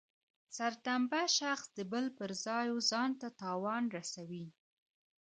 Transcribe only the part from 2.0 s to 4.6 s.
پر ځای و ځانته تاوان رسوي.